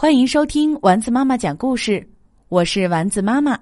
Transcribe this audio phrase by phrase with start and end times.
[0.00, 2.08] 欢迎收听丸子妈妈讲故事，
[2.50, 3.58] 我是丸子妈妈。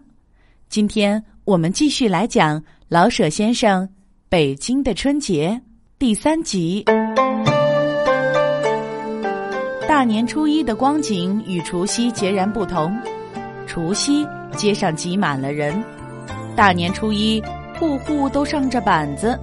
[0.68, 3.88] 今天我们继续来讲《老舍先生
[4.28, 5.58] 北京的春节》
[5.98, 6.84] 第三集。
[9.88, 12.94] 大年初一的光景与除夕截然不同。
[13.66, 14.28] 除夕
[14.58, 15.82] 街上挤满了人，
[16.54, 17.42] 大年初一
[17.78, 19.40] 户户都上着板子，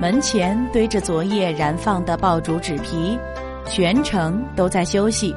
[0.00, 3.18] 门前堆着昨夜燃放的爆竹纸皮，
[3.66, 5.34] 全城都在休息。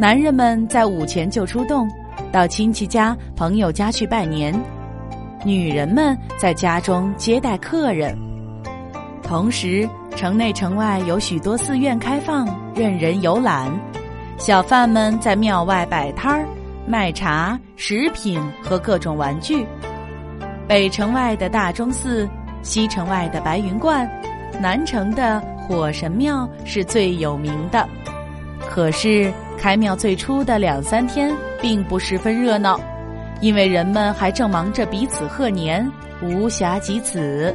[0.00, 1.86] 男人们在午前就出动，
[2.32, 4.54] 到亲戚家、朋友家去拜年；
[5.44, 8.16] 女人们在家中接待客人。
[9.22, 13.70] 同时，城内城外有许多寺院开放，任人游览。
[14.38, 16.46] 小贩们在庙外摆摊儿，
[16.86, 19.66] 卖茶、食品和各种玩具。
[20.66, 22.26] 北城外的大钟寺，
[22.62, 24.10] 西城外的白云观，
[24.62, 27.86] 南城的火神庙是最有名的。
[28.66, 29.30] 可是。
[29.60, 32.80] 开庙最初的两三天并不十分热闹，
[33.42, 35.86] 因为人们还正忙着彼此贺年，
[36.22, 37.54] 无暇及此。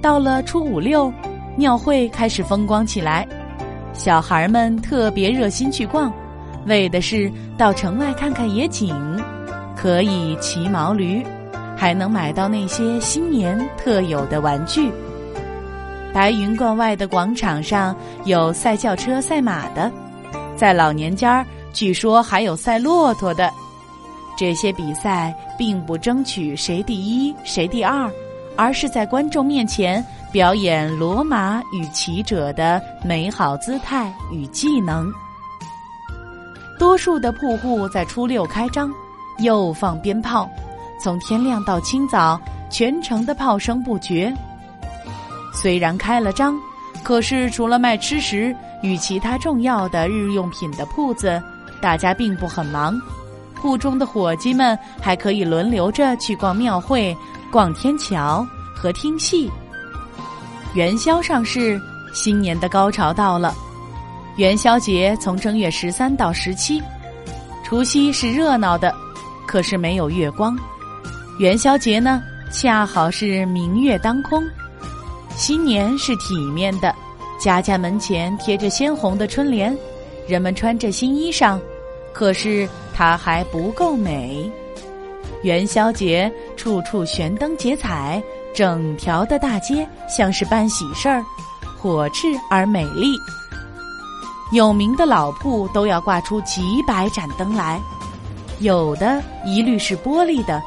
[0.00, 1.12] 到了初五六，
[1.56, 3.26] 庙会开始风光起来，
[3.92, 6.12] 小孩们特别热心去逛，
[6.66, 8.94] 为的是到城外看看野景，
[9.76, 11.20] 可以骑毛驴，
[11.76, 14.88] 还能买到那些新年特有的玩具。
[16.14, 17.92] 白云观外的广场上
[18.24, 19.90] 有赛轿车、赛马的。
[20.62, 23.52] 在老年间儿，据说还有赛骆驼的。
[24.36, 28.08] 这些比赛并不争取谁第一谁第二，
[28.56, 35.12] 而是在观众面前表演骡马与骑者的美好姿态与技能。
[36.78, 38.88] 多数的铺户在初六开张，
[39.40, 40.48] 又放鞭炮，
[41.02, 42.40] 从天亮到清早，
[42.70, 44.32] 全城的炮声不绝。
[45.52, 46.56] 虽然开了张。
[47.02, 51.42] 可是，除了卖吃食与其他重要的日用品的铺子，
[51.80, 53.00] 大家并不很忙。
[53.54, 57.16] 铺中的伙计们还可以轮流着去逛庙会、
[57.50, 59.50] 逛天桥和听戏。
[60.74, 61.80] 元宵上市，
[62.12, 63.54] 新年的高潮到了。
[64.36, 66.82] 元宵节从正月十三到十七，
[67.62, 68.94] 除夕是热闹的，
[69.46, 70.58] 可是没有月光。
[71.38, 74.42] 元宵节呢，恰好是明月当空。
[75.36, 76.94] 新年是体面的，
[77.38, 79.76] 家家门前贴着鲜红的春联，
[80.26, 81.58] 人们穿着新衣裳，
[82.12, 84.50] 可是它还不够美。
[85.42, 88.22] 元宵节处处悬灯结彩，
[88.54, 91.24] 整条的大街像是办喜事儿，
[91.80, 93.16] 火炽而美丽。
[94.52, 97.80] 有名的老铺都要挂出几百盏灯来，
[98.60, 100.62] 有的一律是玻璃的，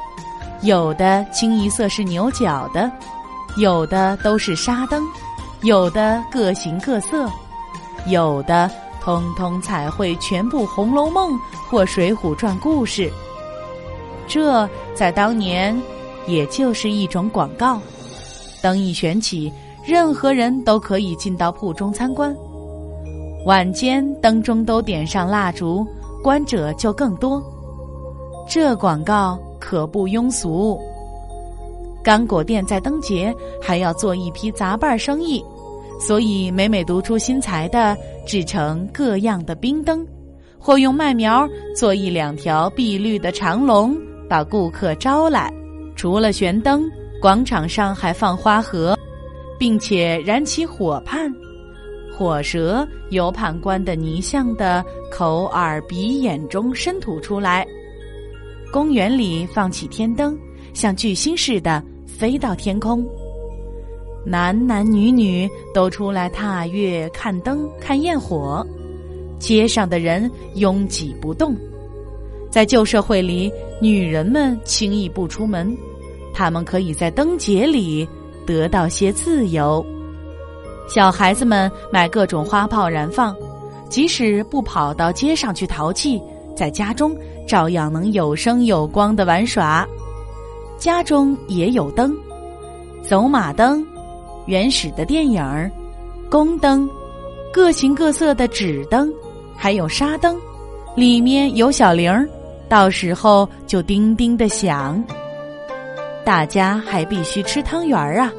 [0.64, 2.92] 有的清一色是牛角的。
[3.58, 5.02] 有的都是沙灯，
[5.64, 7.30] 有的各形各色，
[8.08, 8.70] 有的
[9.02, 11.34] 通通彩绘全部《红楼梦》
[11.70, 13.10] 或《水浒传》故事。
[14.28, 15.80] 这在当年
[16.28, 17.80] 也就是一种广告。
[18.62, 19.54] 灯一悬起，
[19.86, 22.36] 任何人都可以进到铺中参观。
[23.46, 25.88] 晚间灯中都点上蜡烛，
[26.22, 27.42] 观者就更多。
[28.50, 30.78] 这广告可不庸俗。
[32.06, 35.44] 干果店在灯节还要做一批杂拌生意，
[36.00, 40.06] 所以每每独出心裁的制成各样的冰灯，
[40.60, 43.98] 或用麦苗做一两条碧绿的长龙，
[44.30, 45.52] 把顾客招来。
[45.96, 46.88] 除了悬灯，
[47.20, 48.96] 广场上还放花盒，
[49.58, 51.34] 并且燃起火畔，
[52.16, 57.66] 火舌由判官的泥像的口耳鼻眼中伸吐出来。
[58.72, 60.38] 公园里放起天灯，
[60.72, 61.84] 像巨星似的。
[62.18, 63.06] 飞到天空，
[64.26, 68.66] 男男女女都出来踏月、看灯、看焰火，
[69.38, 71.54] 街上的人拥挤不动。
[72.50, 75.76] 在旧社会里，女人们轻易不出门，
[76.34, 78.08] 她们可以在灯节里
[78.46, 79.86] 得到些自由。
[80.88, 83.36] 小孩子们买各种花炮燃放，
[83.90, 86.22] 即使不跑到街上去淘气，
[86.56, 87.14] 在家中
[87.46, 89.86] 照样能有声有光的玩耍。
[90.86, 92.16] 家中也有灯，
[93.02, 93.84] 走马灯、
[94.46, 95.72] 原始的电影儿、
[96.30, 96.88] 宫灯、
[97.52, 99.12] 各形各色的纸灯，
[99.58, 100.38] 还有沙灯，
[100.96, 102.30] 里面有小铃儿，
[102.70, 105.04] 到时候就叮叮的响。
[106.24, 108.32] 大家还必须吃汤圆儿啊！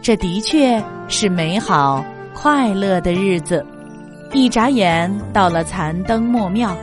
[0.00, 2.02] 这的确是美好
[2.32, 3.62] 快乐的日子。
[4.32, 6.74] 一眨眼到了残灯末庙，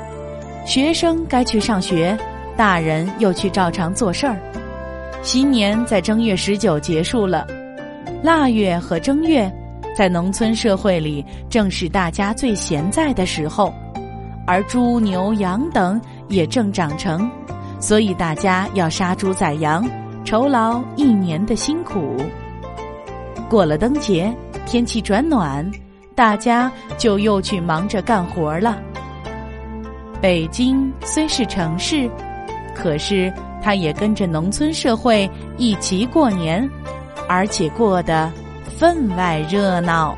[0.63, 2.15] 学生该去上学，
[2.55, 4.37] 大人又去照常做事儿。
[5.23, 7.45] 新年在正月十九结束了，
[8.23, 9.51] 腊月和正月，
[9.95, 13.71] 在农村社会里正是大家最闲在的时候，
[14.47, 17.29] 而猪牛羊等也正长成，
[17.79, 19.87] 所以大家要杀猪宰羊，
[20.25, 22.17] 酬劳一年的辛苦。
[23.47, 24.33] 过了灯节，
[24.65, 25.69] 天气转暖，
[26.15, 28.81] 大家就又去忙着干活了。
[30.19, 32.09] 北京虽是城市，
[32.73, 36.67] 可是他也跟着农村社会一起过年，
[37.27, 38.31] 而且过得
[38.77, 40.17] 分外热闹。